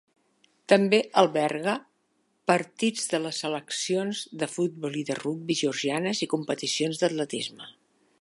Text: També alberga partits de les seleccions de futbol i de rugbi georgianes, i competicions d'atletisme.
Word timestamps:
També 0.71 0.99
alberga 1.21 1.75
partits 2.51 3.05
de 3.11 3.19
les 3.25 3.41
seleccions 3.45 4.23
de 4.45 4.49
futbol 4.55 4.97
i 5.03 5.07
de 5.11 5.19
rugbi 5.23 5.59
georgianes, 5.61 6.23
i 6.27 6.33
competicions 6.33 7.03
d'atletisme. 7.05 7.71